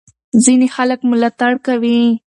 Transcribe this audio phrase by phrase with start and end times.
[0.43, 2.01] ځینې خلک ملاتړ کوي.